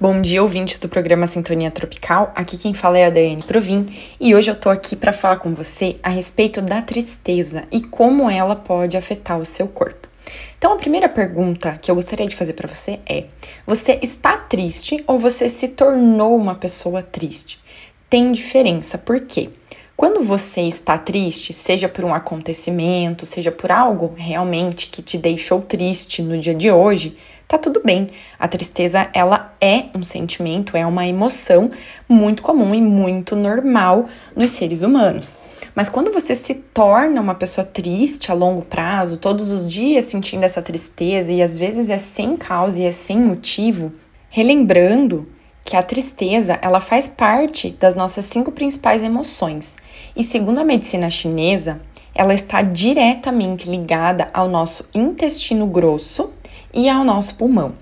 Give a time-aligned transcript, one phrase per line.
[0.00, 2.30] Bom dia, ouvintes do programa Sintonia Tropical.
[2.32, 3.86] Aqui quem fala é a Daiane Provin
[4.20, 8.30] e hoje eu tô aqui para falar com você a respeito da tristeza e como
[8.30, 10.06] ela pode afetar o seu corpo.
[10.56, 13.24] Então, a primeira pergunta que eu gostaria de fazer para você é:
[13.66, 17.58] você está triste ou você se tornou uma pessoa triste?
[18.08, 19.50] Tem diferença, por quê?
[19.98, 25.60] Quando você está triste, seja por um acontecimento, seja por algo realmente que te deixou
[25.60, 27.18] triste no dia de hoje,
[27.48, 28.06] tá tudo bem.
[28.38, 31.72] A tristeza, ela é um sentimento, é uma emoção
[32.08, 35.36] muito comum e muito normal nos seres humanos.
[35.74, 40.44] Mas quando você se torna uma pessoa triste a longo prazo, todos os dias sentindo
[40.44, 43.92] essa tristeza e às vezes é sem causa e é sem motivo,
[44.30, 45.26] relembrando
[45.68, 49.76] que a tristeza ela faz parte das nossas cinco principais emoções.
[50.16, 51.78] E segundo a medicina chinesa,
[52.14, 56.30] ela está diretamente ligada ao nosso intestino grosso
[56.72, 57.74] e ao nosso pulmão.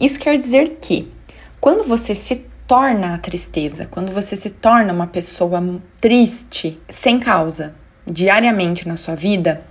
[0.00, 1.12] Isso quer dizer que
[1.60, 5.62] quando você se torna a tristeza, quando você se torna uma pessoa
[6.00, 7.74] triste sem causa,
[8.10, 9.62] diariamente na sua vida,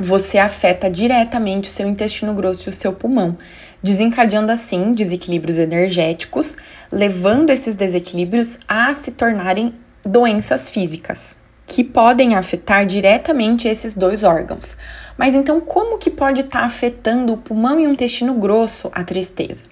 [0.00, 3.36] você afeta diretamente o seu intestino grosso e o seu pulmão,
[3.82, 6.56] desencadeando assim desequilíbrios energéticos,
[6.90, 14.76] levando esses desequilíbrios a se tornarem doenças físicas, que podem afetar diretamente esses dois órgãos.
[15.16, 19.02] Mas então, como que pode estar tá afetando o pulmão e o intestino grosso a
[19.02, 19.64] tristeza?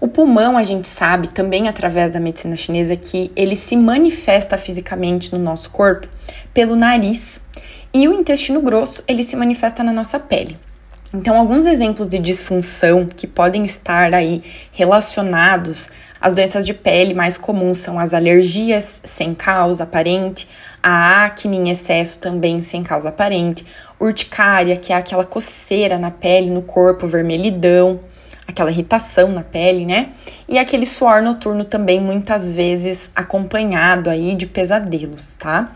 [0.00, 5.32] O pulmão, a gente sabe também através da medicina chinesa que ele se manifesta fisicamente
[5.32, 6.06] no nosso corpo
[6.52, 7.40] pelo nariz
[7.96, 10.58] e o intestino grosso, ele se manifesta na nossa pele.
[11.14, 15.88] Então, alguns exemplos de disfunção que podem estar aí relacionados
[16.20, 20.46] às doenças de pele mais comuns são as alergias sem causa aparente,
[20.82, 23.64] a acne em excesso também sem causa aparente,
[23.98, 28.00] urticária, que é aquela coceira na pele, no corpo, vermelhidão,
[28.46, 30.10] aquela irritação na pele, né?
[30.46, 35.72] E aquele suor noturno também muitas vezes acompanhado aí de pesadelos, tá?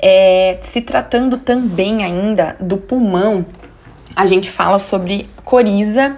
[0.00, 3.44] É, se tratando também ainda do pulmão,
[4.14, 6.16] a gente fala sobre coriza,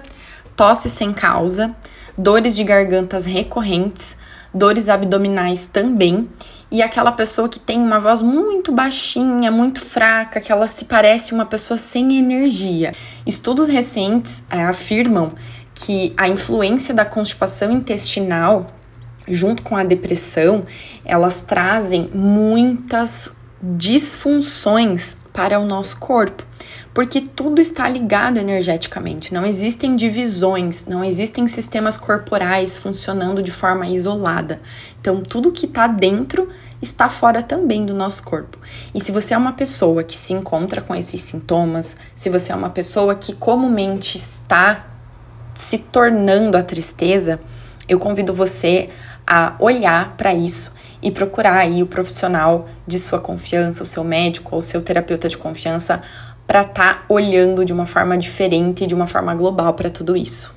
[0.55, 1.75] tosse sem causa,
[2.17, 4.15] dores de gargantas recorrentes,
[4.53, 6.29] dores abdominais também,
[6.69, 11.33] e aquela pessoa que tem uma voz muito baixinha, muito fraca, que ela se parece
[11.33, 12.93] uma pessoa sem energia.
[13.25, 15.33] Estudos recentes é, afirmam
[15.73, 18.67] que a influência da constipação intestinal
[19.27, 20.63] junto com a depressão,
[21.05, 26.43] elas trazem muitas disfunções para o nosso corpo,
[26.93, 33.87] porque tudo está ligado energeticamente, não existem divisões, não existem sistemas corporais funcionando de forma
[33.87, 34.61] isolada.
[34.99, 36.49] Então, tudo que está dentro
[36.81, 38.57] está fora também do nosso corpo.
[38.93, 42.55] E se você é uma pessoa que se encontra com esses sintomas, se você é
[42.55, 44.87] uma pessoa que comumente está
[45.53, 47.39] se tornando a tristeza,
[47.87, 48.89] eu convido você
[49.25, 50.73] a olhar para isso
[51.03, 55.27] e procurar aí o profissional de sua confiança, o seu médico ou o seu terapeuta
[55.27, 56.01] de confiança,
[56.47, 60.49] para estar tá olhando de uma forma diferente de uma forma global para tudo isso.